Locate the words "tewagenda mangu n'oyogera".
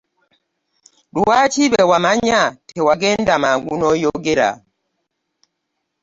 2.69-4.49